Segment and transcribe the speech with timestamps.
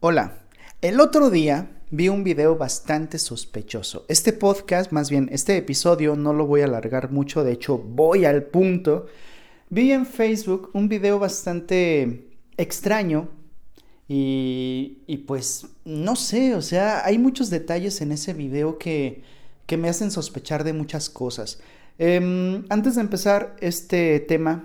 [0.00, 0.44] Hola,
[0.80, 4.04] el otro día vi un video bastante sospechoso.
[4.06, 8.24] Este podcast, más bien este episodio, no lo voy a alargar mucho, de hecho voy
[8.24, 9.06] al punto.
[9.70, 13.28] Vi en Facebook un video bastante extraño
[14.06, 19.24] y, y pues no sé, o sea, hay muchos detalles en ese video que,
[19.66, 21.58] que me hacen sospechar de muchas cosas.
[21.98, 24.64] Em, antes de empezar este tema,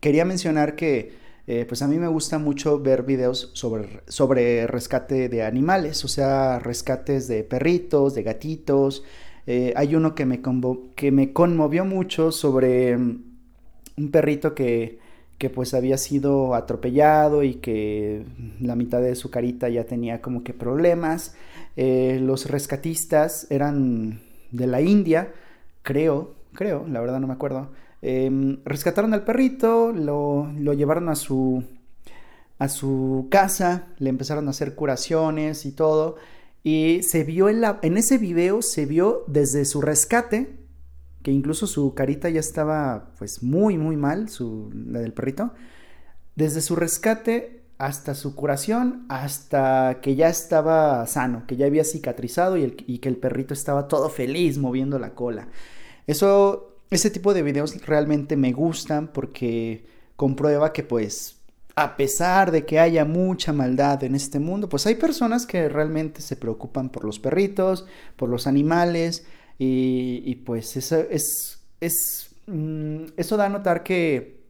[0.00, 5.28] quería mencionar que eh, pues a mí me gusta mucho ver videos sobre, sobre rescate
[5.28, 9.04] de animales, o sea, rescates de perritos, de gatitos.
[9.46, 10.40] Eh, hay uno que me,
[10.96, 13.24] que me conmovió mucho sobre mm,
[13.98, 14.98] un perrito que,
[15.38, 18.24] que pues había sido atropellado y que
[18.60, 21.36] la mitad de su carita ya tenía como que problemas.
[21.76, 24.20] Eh, los rescatistas eran
[24.52, 25.32] de la India,
[25.82, 27.68] creo, creo, la verdad no me acuerdo.
[28.06, 31.64] Em, rescataron al perrito, lo, llevaron a su,
[32.58, 36.16] a su casa, le empezaron a hacer curaciones y todo.
[36.62, 40.54] Y se vio en, la, en ese video, se vio desde su rescate,
[41.22, 45.54] que incluso su carita ya estaba pues muy, muy mal, su, la del perrito.
[46.36, 52.58] Desde su rescate hasta su curación, hasta que ya estaba sano, que ya había cicatrizado
[52.58, 55.48] y, y que el perrito estaba todo feliz moviendo la cola.
[56.06, 59.84] Eso ese tipo de videos realmente me gustan porque
[60.16, 61.36] comprueba que pues
[61.76, 66.20] a pesar de que haya mucha maldad en este mundo, pues hay personas que realmente
[66.20, 67.84] se preocupan por los perritos,
[68.16, 69.24] por los animales
[69.58, 74.44] y, pues eso es, es mm, eso da a notar que,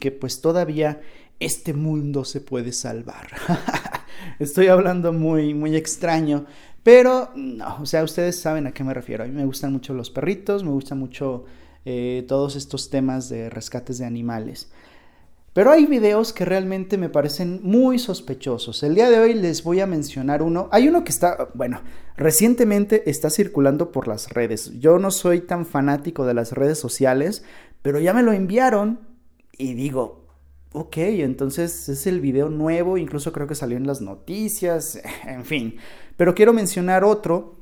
[0.00, 1.00] que pues todavía
[1.40, 3.28] este mundo se puede salvar.
[4.38, 6.46] Estoy hablando muy, muy extraño,
[6.84, 9.24] pero no, o sea, ustedes saben a qué me refiero.
[9.24, 11.46] A mí me gustan mucho los perritos, me gustan mucho
[11.84, 14.70] eh, todos estos temas de rescates de animales.
[15.54, 18.82] Pero hay videos que realmente me parecen muy sospechosos.
[18.82, 20.68] El día de hoy les voy a mencionar uno.
[20.72, 21.80] Hay uno que está, bueno,
[22.16, 24.78] recientemente está circulando por las redes.
[24.78, 27.44] Yo no soy tan fanático de las redes sociales,
[27.82, 28.98] pero ya me lo enviaron
[29.56, 30.26] y digo,
[30.72, 35.76] ok, entonces es el video nuevo, incluso creo que salió en las noticias, en fin.
[36.16, 37.56] Pero quiero mencionar otro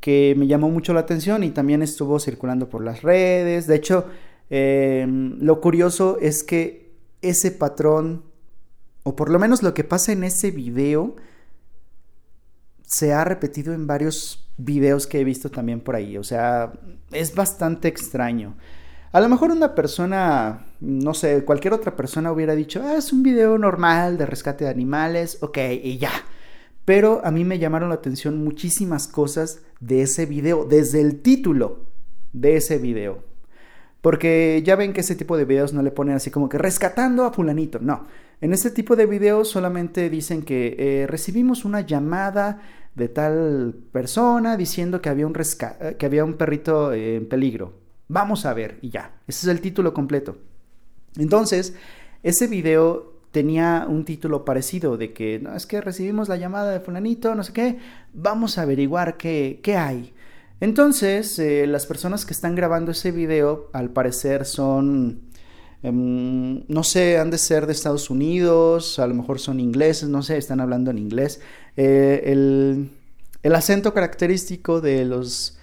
[0.00, 3.66] que me llamó mucho la atención y también estuvo circulando por las redes.
[3.66, 4.06] De hecho,
[4.50, 6.92] em, lo curioso es que
[7.22, 8.22] ese patrón,
[9.02, 11.16] o por lo menos lo que pasa en ese video,
[12.82, 16.16] se ha repetido en varios videos que he visto también por ahí.
[16.18, 16.72] O sea,
[17.10, 18.56] es bastante extraño.
[19.12, 23.22] A lo mejor una persona, no sé, cualquier otra persona hubiera dicho, ah, es un
[23.22, 26.12] video normal de rescate de animales, ok, y ya.
[26.86, 31.80] Pero a mí me llamaron la atención muchísimas cosas de ese video, desde el título
[32.32, 33.24] de ese video.
[34.00, 37.24] Porque ya ven que ese tipo de videos no le ponen así como que rescatando
[37.24, 37.80] a fulanito.
[37.80, 38.06] No,
[38.40, 42.62] en este tipo de videos solamente dicen que eh, recibimos una llamada
[42.94, 47.72] de tal persona diciendo que había un, que había un perrito en peligro.
[48.06, 49.16] Vamos a ver y ya.
[49.26, 50.36] Ese es el título completo.
[51.16, 51.74] Entonces,
[52.22, 56.80] ese video tenía un título parecido de que, no, es que recibimos la llamada de
[56.80, 57.78] fulanito, no sé qué,
[58.12, 60.12] vamos a averiguar qué, qué hay.
[60.60, 65.20] Entonces, eh, las personas que están grabando ese video, al parecer son,
[65.82, 70.22] em, no sé, han de ser de Estados Unidos, a lo mejor son ingleses, no
[70.22, 71.40] sé, están hablando en inglés.
[71.76, 72.90] Eh, el,
[73.42, 75.58] el acento característico de los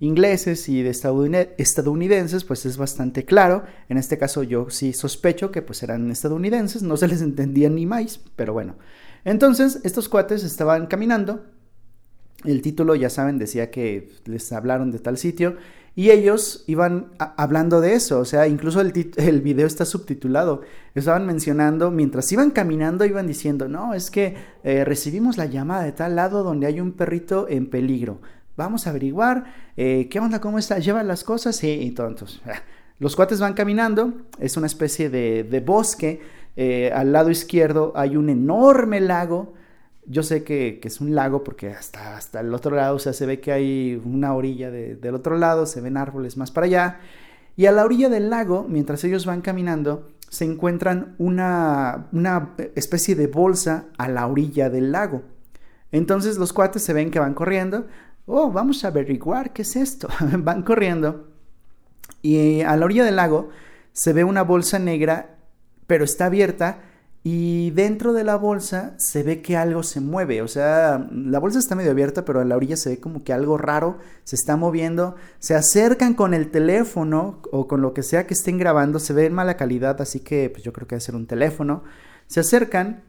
[0.00, 3.64] ingleses y de estadounidenses, pues es bastante claro.
[3.88, 7.86] En este caso yo sí sospecho que pues eran estadounidenses, no se les entendía ni
[7.86, 8.76] más, pero bueno.
[9.24, 11.44] Entonces estos cuates estaban caminando,
[12.44, 15.56] el título ya saben decía que les hablaron de tal sitio
[15.96, 20.60] y ellos iban hablando de eso, o sea, incluso el, el video está subtitulado,
[20.94, 25.90] estaban mencionando, mientras iban caminando iban diciendo, no, es que eh, recibimos la llamada de
[25.90, 28.20] tal lado donde hay un perrito en peligro
[28.58, 29.44] vamos a averiguar,
[29.76, 30.40] eh, ¿qué onda?
[30.40, 30.80] ¿Cómo está?
[30.80, 31.62] ¿Llevan las cosas?
[31.62, 32.08] Y todo.
[32.08, 32.42] Entonces,
[32.98, 36.20] los cuates van caminando, es una especie de, bosque,
[36.56, 39.54] eh, al lado izquierdo hay un enorme lago,
[40.06, 43.26] yo sé que, es un lago porque hasta, hasta el otro lado, o sea, se
[43.26, 47.00] ve que hay una orilla del otro lado, se ven árboles más para allá,
[47.56, 53.14] y a la orilla del lago, mientras ellos van caminando, se encuentran una, una especie
[53.14, 55.22] de bolsa a la orilla del lago.
[55.90, 57.86] Entonces los cuates se ven que van corriendo,
[58.28, 60.08] oh, vamos a averiguar qué es esto.
[60.38, 61.28] Van corriendo
[62.22, 63.50] y a la orilla del lago
[63.92, 65.38] se ve una bolsa negra,
[65.86, 66.82] pero está abierta
[67.24, 70.40] y dentro de la bolsa se ve que algo se mueve.
[70.42, 73.32] O sea, la bolsa está medio abierta, pero a la orilla se ve como que
[73.32, 75.16] algo raro se está moviendo.
[75.38, 78.98] Se acercan con el teléfono o con lo que sea que estén grabando.
[78.98, 81.82] Se ve en mala calidad, así que pues yo creo que debe ser un teléfono.
[82.26, 83.02] Se acercan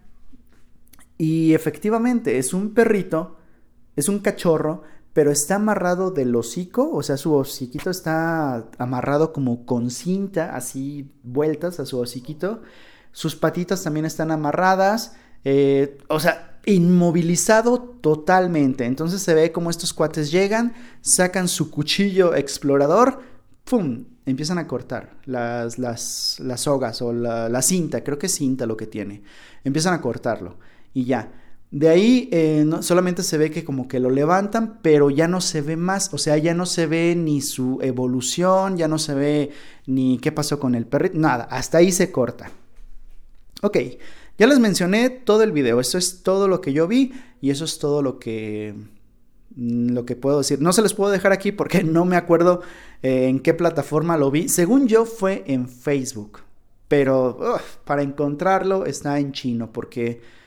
[1.18, 3.38] Y efectivamente, es un perrito,
[3.96, 4.84] es un cachorro,
[5.14, 11.12] pero está amarrado del hocico, o sea, su hociquito está amarrado como con cinta, así
[11.24, 12.62] vueltas a su hociquito.
[13.12, 18.86] Sus patitas también están amarradas, eh, o sea, inmovilizado totalmente.
[18.86, 23.22] Entonces se ve como estos cuates llegan, sacan su cuchillo explorador,
[23.64, 24.06] ¡pum!
[24.26, 28.68] Empiezan a cortar las, las, las sogas o la, la cinta, creo que es cinta
[28.68, 29.24] lo que tiene.
[29.64, 30.58] Empiezan a cortarlo
[30.94, 31.32] y ya.
[31.72, 35.62] De ahí eh, solamente se ve que como que lo levantan, pero ya no se
[35.62, 39.52] ve más, o sea, ya no se ve ni su evolución, ya no se ve
[39.86, 42.52] ni qué pasó con el perrito, nada, hasta ahí se corta.
[43.62, 43.78] Ok,
[44.40, 47.66] ya les mencioné todo el video, eso es todo lo que yo vi y eso
[47.66, 48.74] es todo lo que
[49.56, 50.60] mm, lo que puedo decir.
[50.62, 52.62] No se les puedo dejar aquí porque no me acuerdo
[53.04, 54.50] eh, en qué plataforma lo vi.
[54.50, 56.40] Según yo fue en Facebook,
[56.88, 60.39] pero para encontrarlo está en chino porque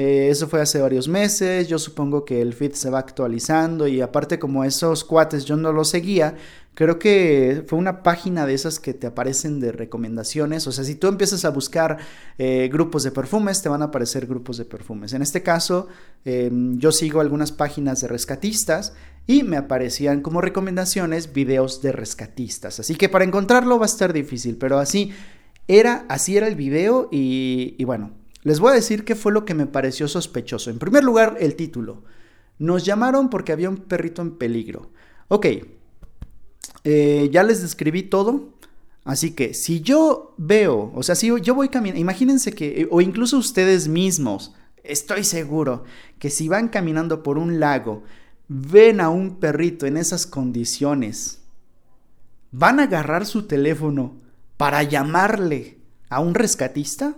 [0.00, 4.00] eh, eso fue hace varios meses, yo supongo que el feed se va actualizando y
[4.00, 6.36] aparte como esos cuates yo no los seguía,
[6.72, 10.94] creo que fue una página de esas que te aparecen de recomendaciones, o sea, si
[10.94, 11.98] tú empiezas a buscar
[12.38, 15.12] eh, grupos de perfumes, te van a aparecer grupos de perfumes.
[15.12, 15.88] En este caso,
[16.24, 18.94] em, yo sigo algunas páginas de rescatistas
[19.26, 24.14] y me aparecían como recomendaciones videos de rescatistas, así que para encontrarlo va a estar
[24.14, 25.12] difícil, pero así
[25.68, 28.12] era, así era el video y bueno,
[28.42, 30.70] les voy a decir qué fue lo que me pareció sospechoso.
[30.70, 32.04] En primer lugar, el título.
[32.58, 34.90] Nos llamaron porque había un perrito en peligro.
[35.28, 35.46] Ok,
[36.84, 38.54] eh, ya les describí todo.
[39.04, 43.38] Así que si yo veo, o sea, si yo voy caminando, imagínense que, o incluso
[43.38, 44.54] ustedes mismos,
[44.84, 45.84] estoy seguro
[46.18, 48.02] que si van caminando por un lago,
[48.48, 51.40] ven a un perrito en esas condiciones,
[52.50, 54.20] ¿van a agarrar su teléfono
[54.56, 55.78] para llamarle
[56.10, 57.16] a un rescatista?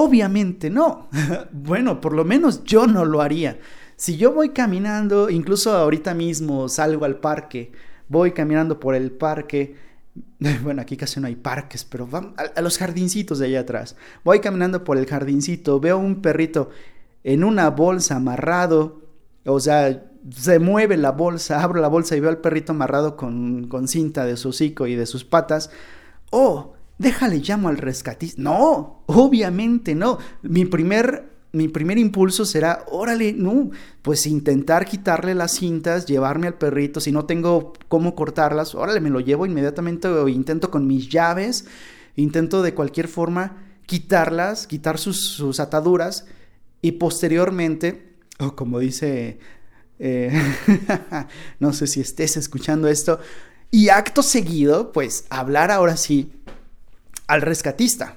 [0.00, 1.08] Obviamente no.
[1.52, 3.58] bueno, por lo menos yo no lo haría.
[3.96, 7.72] Si yo voy caminando, incluso ahorita mismo salgo al parque,
[8.08, 9.74] voy caminando por el parque,
[10.62, 13.96] bueno, aquí casi no hay parques, pero vamos a, los jardincitos de allá atrás.
[14.22, 16.70] Voy caminando por el jardincito, veo un perrito
[17.24, 19.02] en una bolsa amarrado,
[19.44, 23.66] o sea, se mueve la bolsa, abro la bolsa y veo al perrito amarrado con,
[23.66, 25.72] con cinta de su hocico y de sus patas.
[26.30, 28.42] Oh, déjale llamo al rescatista.
[28.42, 30.18] No, obviamente no.
[30.42, 33.70] Mi primer, mi primer impulso será, órale, no,
[34.02, 39.10] pues intentar quitarle las cintas, llevarme al perrito, si no tengo cómo cortarlas, órale, me
[39.10, 41.66] lo llevo inmediatamente o intento con mis llaves,
[42.16, 46.26] intento de cualquier forma quitarlas, quitar sus, ataduras
[46.82, 49.38] y posteriormente, o como dice,
[49.98, 50.30] eh,
[51.58, 53.18] no sé si estés escuchando esto,
[53.70, 56.32] y acto seguido, pues hablar ahora sí
[57.28, 58.16] al rescatista.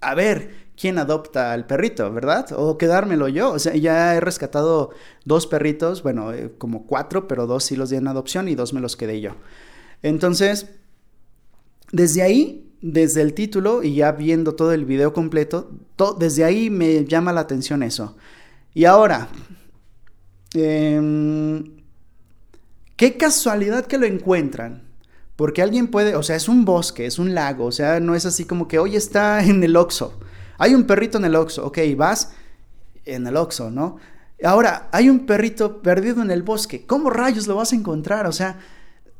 [0.00, 2.46] A ver quién adopta al perrito, ¿verdad?
[2.56, 3.52] O quedármelo yo.
[3.52, 4.90] O sea, ya he rescatado
[5.24, 8.72] dos perritos, bueno, eh, como cuatro, pero dos sí los di en adopción y dos
[8.72, 9.32] me los quedé yo.
[10.02, 10.68] Entonces,
[11.92, 15.70] desde ahí, desde el título y ya viendo todo el video completo,
[16.18, 18.16] desde ahí me llama la atención eso.
[18.74, 19.28] Y ahora,
[20.54, 21.64] em,
[22.96, 24.91] qué casualidad que lo encuentran.
[25.36, 28.26] Porque alguien puede, o sea, es un bosque, es un lago, o sea, no es
[28.26, 30.18] así como que hoy está en el Oxo.
[30.58, 32.32] Hay un perrito en el Oxo, ok, vas
[33.04, 33.96] en el Oxo, ¿no?
[34.44, 36.84] Ahora, hay un perrito perdido en el bosque.
[36.84, 38.26] ¿Cómo rayos lo vas a encontrar?
[38.26, 38.58] O sea,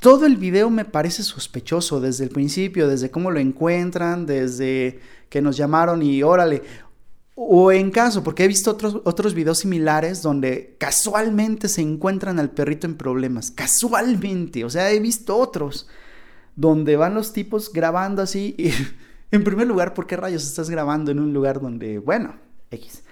[0.00, 5.40] todo el video me parece sospechoso desde el principio, desde cómo lo encuentran, desde que
[5.40, 6.62] nos llamaron y órale.
[7.36, 12.50] O en caso, porque he visto otros, otros videos similares donde casualmente se encuentran al
[12.50, 13.52] perrito en problemas.
[13.52, 15.88] Casualmente, o sea, he visto otros
[16.56, 18.54] donde van los tipos grabando así.
[18.58, 18.70] Y,
[19.34, 22.36] en primer lugar, ¿por qué rayos estás grabando en un lugar donde, bueno,
[22.70, 23.02] X?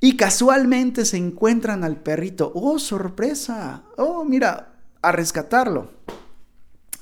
[0.00, 2.50] Y casualmente se encuentran al perrito.
[2.54, 3.84] ¡Oh, sorpresa!
[3.96, 4.74] ¡Oh, mira!
[5.00, 5.90] A rescatarlo.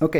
[0.00, 0.16] Ok,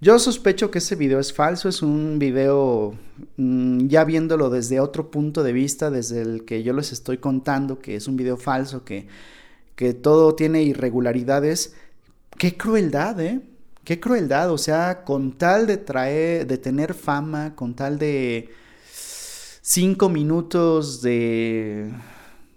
[0.00, 2.94] yo sospecho que ese video es falso, es un video
[3.36, 7.80] mm, ya viéndolo desde otro punto de vista, desde el que yo les estoy contando,
[7.80, 9.08] que es un video falso, que,
[9.76, 11.74] que todo tiene irregularidades.
[12.38, 13.42] Qué crueldad, ¿eh?
[13.84, 18.50] Qué crueldad, o sea, con tal de traer, de tener fama, con tal de
[19.62, 21.90] cinco minutos de,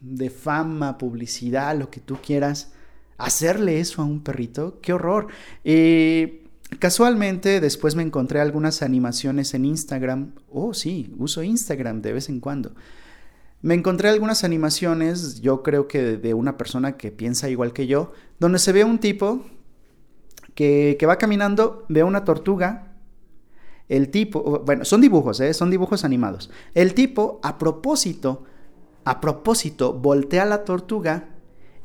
[0.01, 2.74] de fama, publicidad, lo que tú quieras,
[3.18, 5.27] hacerle eso a un perrito, qué horror.
[5.63, 6.44] Eh,
[6.80, 10.34] casualmente después me encontré algunas animaciones en Instagram.
[10.51, 12.74] Oh, sí, uso Instagram de vez en cuando.
[13.62, 18.12] Me encontré algunas animaciones, yo creo que de una persona que piensa igual que yo,
[18.39, 19.46] donde se ve un tipo
[20.56, 22.94] que, va caminando, ve una tortuga.
[23.90, 25.54] El tipo, bueno, son dibujos, ¿eh?
[25.54, 26.50] son dibujos animados.
[26.74, 28.44] El tipo, a propósito,
[29.04, 31.30] a propósito voltea la tortuga,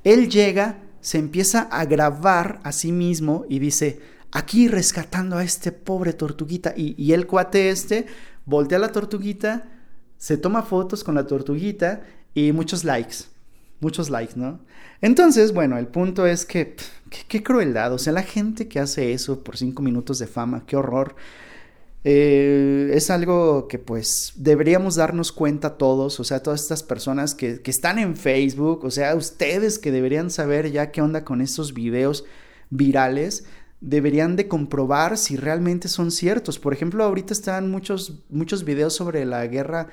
[0.04, 5.72] él llega, se empieza a grabar a sí mismo y dice, aquí rescatando a este
[5.72, 6.72] pobre tortuguita.
[6.76, 8.06] Y, el cuate este
[8.46, 9.68] voltea la tortuguita,
[10.16, 12.02] se toma fotos con la tortuguita
[12.34, 13.16] y muchos likes.
[13.80, 14.60] Muchos likes, ¿no?
[15.00, 16.74] Entonces, bueno, el punto es que,
[17.28, 17.92] qué crueldad.
[17.92, 21.14] O sea, la gente que hace eso por cinco minutos de fama, qué horror.
[22.04, 27.60] Eh, es algo que pues deberíamos darnos cuenta todos, o sea, todas estas personas que,
[27.60, 31.74] que, están en Facebook, o sea, ustedes que deberían saber ya qué onda con estos
[31.74, 32.24] videos
[32.70, 33.44] virales,
[33.80, 36.58] deberían de comprobar si realmente son ciertos.
[36.58, 39.88] Por ejemplo, ahorita están muchos, muchos videos sobre la guerra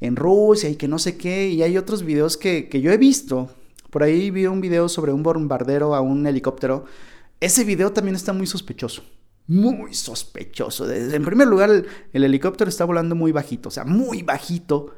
[0.00, 2.96] en Rusia y que no sé qué, y hay otros videos que, que yo he
[2.96, 3.50] visto.
[3.90, 6.84] Por ahí vi un video sobre un bombardero a un helicóptero.
[7.40, 9.02] Ese video también está muy sospechoso.
[9.46, 10.90] Muy sospechoso.
[10.90, 14.94] En primer lugar, el, el helicóptero está volando muy bajito, o sea, muy bajito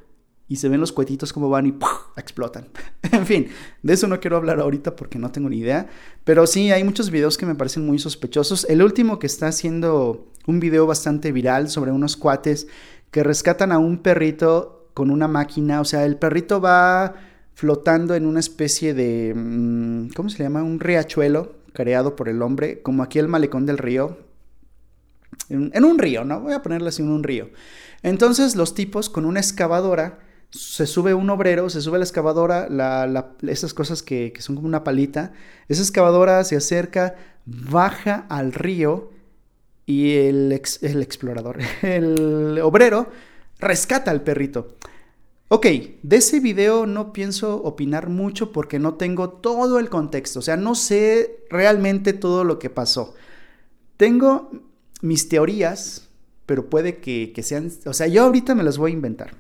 [0.49, 1.75] y se ven los cuetitos como van y
[2.17, 2.69] explotan.
[3.13, 3.49] en fin,
[3.83, 5.89] de eso no quiero hablar ahorita porque no tengo ni idea.
[6.25, 8.67] Pero sí, hay muchos videos que me parecen muy sospechosos.
[8.69, 12.67] El último que está haciendo un video bastante viral sobre unos cuates
[13.11, 15.81] que rescatan a un perrito con una máquina.
[15.81, 17.15] O sea, el perrito va
[17.55, 19.33] flotando en una especie de...
[19.33, 20.65] Mm, ¿Cómo se llama?
[20.65, 24.19] Un riachuelo creado por el hombre, como aquí el malecón del río.
[25.51, 26.41] En, un río, ¿no?
[26.41, 27.51] Voy a ponerle así en un río.
[28.03, 30.19] Entonces los tipos con una excavadora
[30.51, 32.67] se sube un obrero, se sube la excavadora,
[33.47, 35.33] esas cosas que, son como una palita,
[35.69, 37.15] esa excavadora se acerca,
[37.47, 39.13] baja al río
[39.87, 43.13] y el explorador, el obrero,
[43.59, 44.77] rescata al perrito.
[45.49, 45.67] Ok,
[46.03, 50.57] de ese video no pienso opinar mucho porque no tengo todo el contexto, o sea,
[50.57, 53.15] no sé realmente todo lo que pasó.
[53.97, 54.51] Tengo
[55.01, 56.09] mis teorías,
[56.45, 59.35] pero puede que, que sean, o sea, yo ahorita me las voy a inventar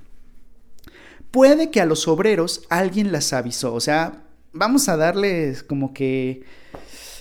[1.30, 3.74] puede que a los obreros alguien las avisó.
[3.74, 6.42] O sea, vamos a darles como que...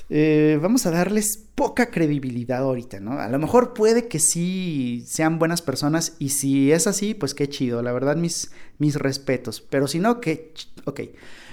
[0.10, 3.20] Eh, vamos a darles poca credibilidad ahorita, ¿no?
[3.20, 7.50] A lo mejor puede que sí sean buenas personas y si es así, pues qué
[7.50, 10.54] chido, la verdad mis, mis respetos, pero si no, que...
[10.86, 11.02] Ok,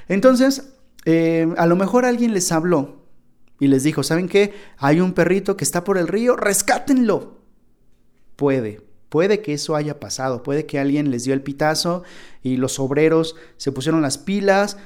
[0.09, 3.03] entonces, eh, a lo mejor alguien les habló
[3.59, 4.53] y les dijo, ¿saben qué?
[4.79, 7.39] Hay un perrito que está por el río, rescátenlo.
[8.37, 8.81] Puede,
[9.15, 12.03] Puede que eso haya pasado, puede que alguien les dio el pitazo
[12.43, 14.77] y los obreros se pusieron las pilas,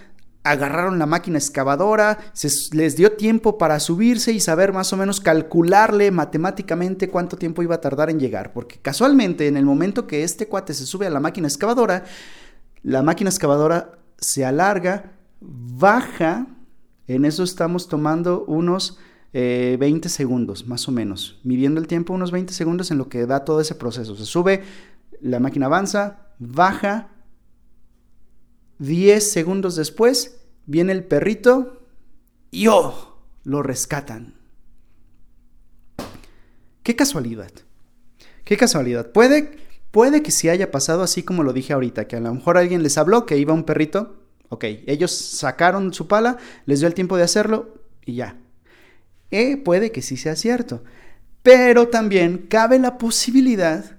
[0.45, 5.21] agarraron la máquina excavadora, se les dio tiempo para subirse y saber más o menos
[5.21, 10.25] calcularle matemáticamente cuánto tiempo iba a tardar en llegar, porque casualmente en el momento que
[10.25, 12.05] este cuate se sube a la máquina excavadora,
[12.83, 16.47] la máquina excavadora se alarga, baja,
[17.07, 18.99] en eso estamos tomando unos
[19.33, 23.27] 20 eh, segundos, más o menos, midiendo el tiempo unos 20 segundos en lo que
[23.27, 24.17] da todo ese proceso.
[24.17, 24.63] Se sube,
[25.21, 27.09] la máquina avanza, baja,
[28.79, 31.83] 10 segundos después viene el perrito
[32.51, 33.19] y ¡oh!
[33.45, 34.35] Lo rescatan.
[36.83, 37.51] Qué casualidad.
[38.45, 39.11] Qué casualidad.
[39.11, 39.59] Puede,
[39.91, 42.83] puede que sí haya pasado así como lo dije ahorita, que a lo mejor alguien
[42.83, 44.17] les habló que iba un perrito.
[44.49, 47.75] Ok, ellos sacaron su pala, les dio el tiempo de hacerlo
[48.07, 48.39] y ya,
[49.31, 50.83] eh, puede que sí sea cierto.
[51.43, 53.98] Pero también cabe la posibilidad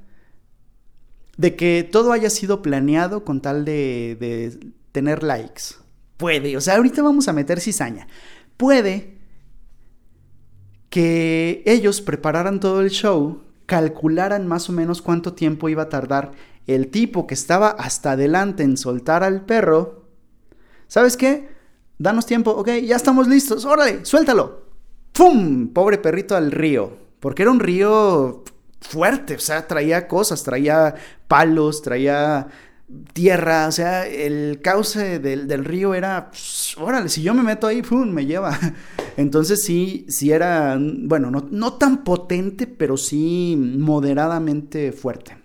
[1.40, 5.76] de que todo haya sido planeado con tal de, de tener likes.
[6.18, 8.10] Puede, o sea, ahorita vamos a meter cizaña.
[8.58, 9.20] Puede
[10.90, 16.34] que ellos prepararan todo el show, calcularan más o menos cuánto tiempo iba a tardar
[16.68, 20.10] el tipo que estaba hasta adelante en soltar al perro.
[20.90, 21.48] ¿Sabes qué?
[21.98, 24.66] Danos tiempo, ok, ya estamos listos, órale, suéltalo.
[25.14, 25.70] ¡Pum!
[25.70, 26.98] Pobre perrito al río.
[27.22, 28.44] Porque era un río
[28.82, 30.96] fuerte, o sea, traía cosas, traía
[31.28, 32.48] palos, traía
[33.14, 36.32] tierra, o sea, el cauce del, río era,
[36.78, 38.10] órale, si yo me meto ahí, ¡pum!
[38.10, 38.58] me lleva.
[39.18, 45.38] Entonces sí, sí era, bueno, no, no tan potente, pero sí moderadamente fuerte.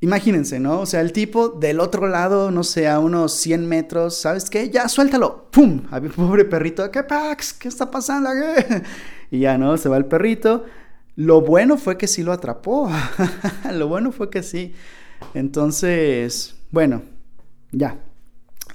[0.00, 0.80] Imagínense, ¿no?
[0.80, 4.68] O sea, el tipo del otro lado, no sé, a unos 100 metros, ¿sabes qué?
[4.68, 5.48] Ya, suéltalo.
[5.50, 5.80] ¡Pum!
[5.90, 7.54] A pobre perrito, ¿qué pax?
[7.54, 8.28] ¿Qué está pasando?
[9.30, 9.78] y ya, ¿no?
[9.78, 10.66] Se va el perrito.
[11.16, 12.90] Lo bueno fue que sí lo atrapó.
[13.72, 14.74] lo bueno fue que sí.
[15.34, 17.02] Entonces, bueno,
[17.72, 17.98] ya.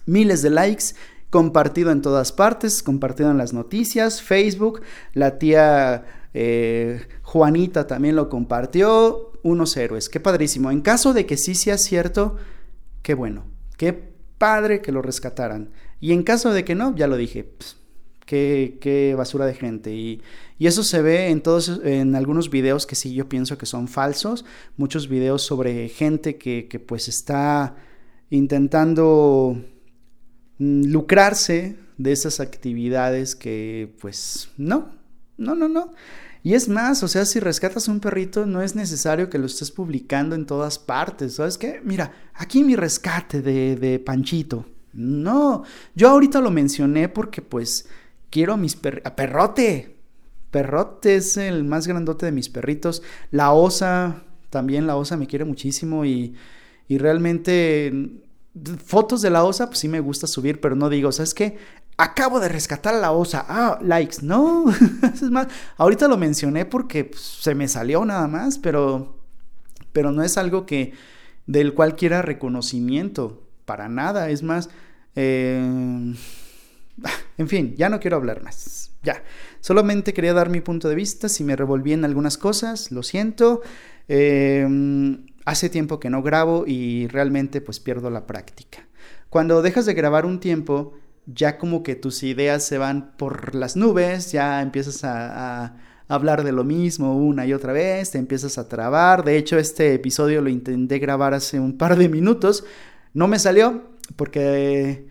[0.05, 0.95] Miles de likes,
[1.29, 4.81] compartido en todas partes, compartido en las noticias, Facebook,
[5.13, 10.09] la tía eh, Juanita también lo compartió, unos héroes.
[10.09, 10.71] Qué padrísimo.
[10.71, 12.37] En caso de que sí sea cierto,
[13.01, 13.45] qué bueno.
[13.77, 13.93] Qué
[14.37, 15.71] padre que lo rescataran.
[15.99, 17.53] Y en caso de que no, ya lo dije.
[18.29, 19.93] Qué, basura de gente.
[19.93, 20.21] Y,
[20.57, 23.87] y, eso se ve en todos, en algunos videos que sí yo pienso que son
[23.87, 24.45] falsos.
[24.77, 27.75] Muchos videos sobre gente que, que pues está
[28.29, 29.59] intentando
[30.59, 34.91] mm, lucrarse de esas actividades que pues no,
[35.37, 35.93] no, no, no.
[36.41, 39.71] Y es más, o sea, si rescatas un perrito, no es necesario que lo estés
[39.71, 41.35] publicando en todas partes.
[41.35, 41.81] ¿Sabes qué?
[41.83, 44.65] Mira, aquí mi rescate de, de Panchito.
[44.93, 45.63] No,
[45.95, 47.87] yo ahorita lo mencioné porque pues
[48.29, 49.11] quiero a mis perritos.
[49.13, 49.97] Perrote.
[50.51, 53.03] Perrote es el más grandote de mis perritos.
[53.31, 56.35] La osa, también la osa me quiere muchísimo y,
[56.87, 58.21] y realmente
[58.83, 61.57] fotos de la osa, pues sí me gusta subir, pero no digo, ¿sabes qué?
[61.99, 64.65] acabo de rescatar a la osa, ah, likes, no,
[65.13, 69.17] es más, ahorita lo mencioné porque pues, se me salió nada más, pero,
[69.91, 70.93] pero no es algo que,
[71.45, 74.69] del cual quiera reconocimiento, para nada, es más,
[75.15, 76.15] eh,
[77.37, 79.23] en fin, ya no quiero hablar más, ya,
[79.59, 83.61] solamente quería dar mi punto de vista, si me revolví en algunas cosas, lo siento,
[84.07, 84.67] eh,
[85.45, 88.87] hace tiempo que no grabo y realmente pues pierdo la práctica.
[89.29, 90.93] Cuando dejas de grabar un tiempo,
[91.25, 95.75] ya como que tus ideas se van por las nubes, ya empiezas a,
[96.07, 99.23] hablar de lo mismo una y otra vez, te empiezas a trabar.
[99.23, 102.65] De hecho, este episodio lo intenté grabar hace un par de minutos,
[103.13, 105.08] no me salió porque,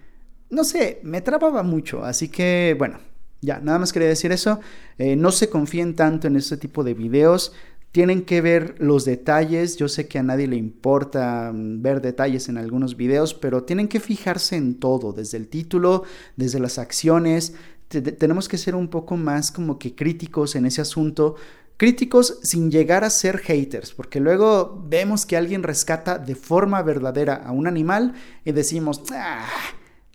[0.50, 2.04] no sé, me trababa mucho.
[2.04, 2.98] Así que, bueno,
[3.40, 4.60] ya, nada más quería decir eso.
[4.98, 7.52] Eh, no se confíen tanto en este tipo de videos
[7.92, 9.76] tienen que ver los detalles.
[9.76, 13.88] Yo sé que a nadie le importa mm, ver detalles en algunos videos, pero tienen
[13.88, 16.04] que fijarse en todo, desde el título,
[16.36, 17.54] desde las acciones.
[17.88, 21.36] tenemos que ser un poco más como que críticos en ese asunto.
[21.76, 27.36] Críticos sin llegar a ser haters, porque luego vemos que alguien rescata de forma verdadera
[27.36, 28.14] a un animal
[28.44, 29.46] y decimos, ah,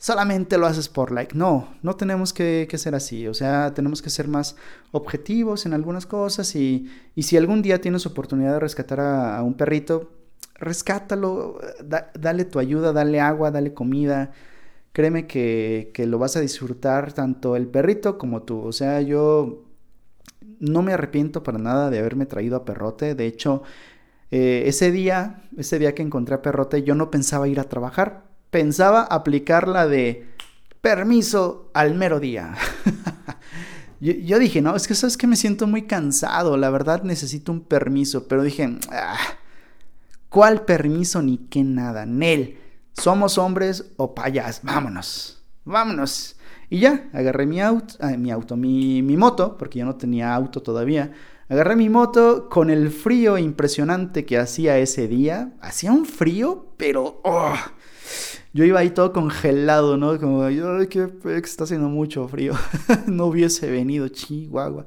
[0.04, 1.34] solamente lo haces por like.
[1.34, 3.26] No, no tenemos que, ser así.
[3.30, 4.58] O sea, tenemos que ser más
[4.92, 10.12] objetivos en algunas cosas y, si algún día tienes oportunidad de rescatar a, un perrito,
[10.56, 11.58] rescátalo,
[12.20, 14.34] dale tu ayuda, dale agua, dale comida.
[14.92, 18.60] Créeme que, que lo vas a disfrutar tanto el perrito como tú.
[18.60, 19.64] O sea, yo
[20.60, 23.16] no me arrepiento para nada de haberme traído a Perrote.
[23.16, 23.64] De hecho,
[24.32, 28.33] eh, ese día, ese día que encontré a Perrote, yo no pensaba ir a trabajar
[28.54, 30.30] pensaba aplicar la de
[30.80, 32.54] permiso al mero día.
[34.00, 37.62] yo, dije, no, es que sabes que me siento muy cansado, la verdad necesito un
[37.62, 39.18] permiso, pero dije, ah,
[40.30, 42.06] ¿cuál permiso ni qué nada?
[42.06, 42.60] Nel,
[42.94, 46.36] somos hombres o payas, vámonos, vámonos.
[46.70, 50.62] Y ya, agarré mi auto, mi auto, mi, mi moto, porque yo no tenía auto
[50.62, 51.12] todavía.
[51.50, 55.54] Agarré mi moto con el frío impresionante que hacía ese día.
[55.60, 57.20] Hacía un frío, pero...
[57.24, 57.56] Oh,
[58.54, 60.20] yo iba ahí todo congelado, ¿no?
[60.20, 61.12] Como, ay, qué
[61.44, 62.54] está haciendo mucho frío.
[63.08, 64.86] no hubiese venido, chihuahua.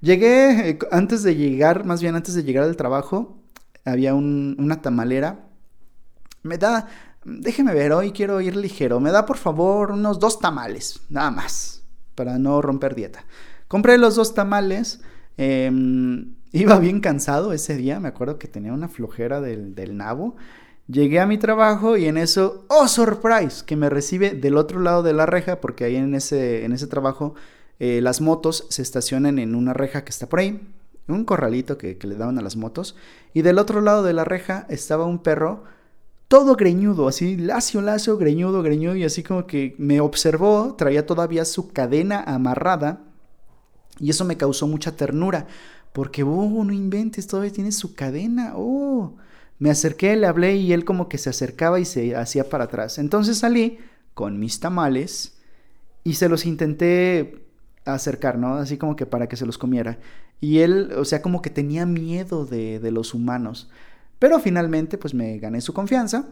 [0.00, 3.42] Llegué, eh, antes de llegar, más bien antes de llegar al trabajo,
[3.84, 5.48] había una tamalera.
[6.44, 6.88] Me da,
[7.24, 9.00] déjeme ver, hoy quiero ir ligero.
[9.00, 11.82] Me da por favor unos dos tamales, nada más,
[12.14, 13.24] para no romper dieta.
[13.66, 15.00] Compré los dos tamales.
[15.36, 20.36] Em, iba bien cansado ese día, me acuerdo que tenía una flojera del, del nabo.
[20.92, 23.64] Llegué a mi trabajo y en eso, ¡oh, surprise!
[23.64, 26.86] Que me recibe del otro lado de la reja, porque ahí en ese, en ese
[26.86, 27.34] trabajo
[27.78, 30.60] eh, las motos se estacionan en una reja que está por ahí,
[31.08, 32.94] un corralito que, que le daban a las motos.
[33.32, 35.64] Y del otro lado de la reja estaba un perro
[36.28, 41.46] todo greñudo, así lacio, lacio, greñudo, greñudo, y así como que me observó, traía todavía
[41.46, 43.04] su cadena amarrada,
[43.98, 45.46] y eso me causó mucha ternura,
[45.94, 49.14] porque, oh, no inventes, todavía tiene su cadena, oh.
[49.62, 52.98] Me acerqué, le hablé y él como que se acercaba y se hacía para atrás.
[52.98, 53.78] Entonces salí
[54.12, 55.38] con mis tamales
[56.02, 57.44] y se los intenté
[57.84, 58.56] acercar, ¿no?
[58.56, 60.00] Así como que para que se los comiera.
[60.40, 63.70] Y él, o sea, como que tenía miedo de, de los humanos.
[64.18, 66.30] Pero finalmente, pues me gané su confianza.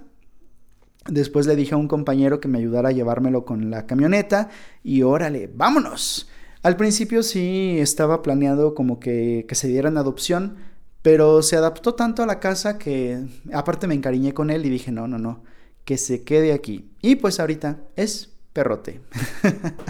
[1.06, 4.48] Después le dije a un compañero que me ayudara a llevármelo con la camioneta
[4.82, 6.28] y órale, vámonos.
[6.64, 10.56] Al principio sí estaba planeado como que, que se dieran adopción,
[11.02, 14.92] pero se adaptó tanto a la casa que aparte me encariñé con él y dije,
[14.92, 15.42] no, no, no,
[15.84, 16.90] que se quede aquí.
[17.00, 19.00] Y pues ahorita es perrote.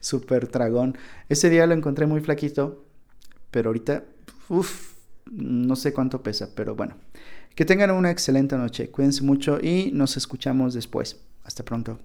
[0.00, 0.96] Super dragón.
[1.28, 2.84] Ese día lo encontré muy flaquito,
[3.50, 4.04] pero ahorita,
[4.48, 4.94] uff,
[5.30, 6.96] no sé cuánto pesa, pero bueno.
[7.54, 8.90] Que tengan una excelente noche.
[8.90, 11.20] Cuídense mucho y nos escuchamos después.
[11.44, 11.98] Hasta pronto.